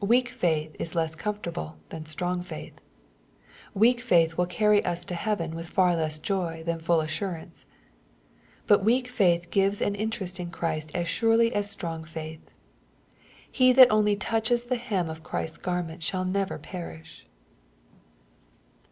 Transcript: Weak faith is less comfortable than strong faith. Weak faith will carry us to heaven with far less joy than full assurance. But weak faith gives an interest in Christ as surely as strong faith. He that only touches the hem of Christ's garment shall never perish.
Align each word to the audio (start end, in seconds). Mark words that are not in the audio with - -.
Weak 0.00 0.28
faith 0.28 0.76
is 0.78 0.94
less 0.94 1.16
comfortable 1.16 1.76
than 1.88 2.06
strong 2.06 2.40
faith. 2.44 2.74
Weak 3.74 4.00
faith 4.00 4.36
will 4.36 4.46
carry 4.46 4.84
us 4.84 5.04
to 5.06 5.16
heaven 5.16 5.56
with 5.56 5.68
far 5.70 5.96
less 5.96 6.20
joy 6.20 6.62
than 6.64 6.78
full 6.78 7.00
assurance. 7.00 7.66
But 8.68 8.84
weak 8.84 9.08
faith 9.08 9.50
gives 9.50 9.82
an 9.82 9.96
interest 9.96 10.38
in 10.38 10.52
Christ 10.52 10.92
as 10.94 11.08
surely 11.08 11.52
as 11.52 11.68
strong 11.68 12.04
faith. 12.04 12.48
He 13.50 13.72
that 13.72 13.90
only 13.90 14.14
touches 14.14 14.66
the 14.66 14.76
hem 14.76 15.10
of 15.10 15.24
Christ's 15.24 15.58
garment 15.58 16.00
shall 16.04 16.24
never 16.24 16.60
perish. 16.60 17.26